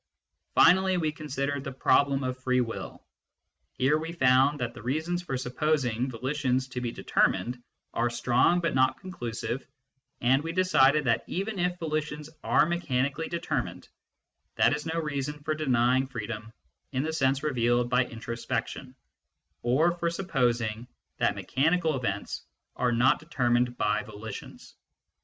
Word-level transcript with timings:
Finally 0.55 0.97
we 0.97 1.11
considered 1.11 1.63
the 1.63 1.71
problem 1.71 2.23
of 2.23 2.41
free 2.41 2.59
will: 2.59 3.05
here 3.73 3.99
we 3.99 4.11
found 4.11 4.59
that 4.59 4.73
the 4.73 4.81
reasons 4.81 5.21
for 5.21 5.37
supposing 5.37 6.09
volitions 6.09 6.67
to 6.67 6.81
be 6.81 6.91
determined 6.91 7.61
are 7.93 8.09
strong 8.09 8.59
but 8.61 8.73
not 8.73 8.99
conclusive, 8.99 9.63
and 10.19 10.41
we 10.43 10.53
decided 10.53 11.03
that 11.03 11.23
even 11.27 11.59
if 11.59 11.77
volitions 11.77 12.31
are 12.43 12.65
mechanically 12.65 13.27
determined, 13.29 13.87
that 14.55 14.73
is 14.75 14.87
no 14.87 14.99
reason 14.99 15.37
for 15.43 15.53
denying 15.53 16.07
freedom 16.07 16.51
in 16.91 17.03
the 17.03 17.13
sense 17.13 17.43
revealed 17.43 17.87
by 17.87 18.03
intro 18.05 18.33
spection, 18.35 18.95
or 19.61 19.91
for 19.91 20.09
supposing 20.09 20.87
that 21.17 21.35
mechanical 21.35 21.95
events 21.95 22.41
are 22.75 22.91
not 22.91 23.19
determined 23.19 23.77
by 23.77 24.01
volitions. 24.01 24.73